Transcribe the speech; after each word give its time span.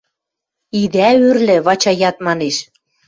—Идӓ 0.81 1.07
ӱрлӹ,— 1.27 1.57
Вачаят 1.65 2.15
манеш. 2.25 2.57